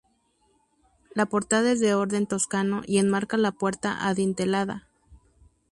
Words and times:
La 1.13 1.27
portada 1.27 1.71
es 1.71 1.79
de 1.79 1.93
orden 1.93 2.25
toscano 2.25 2.81
y 2.87 2.97
enmarca 2.97 3.37
la 3.37 3.51
puerta 3.51 4.07
adintelada. 4.07 4.87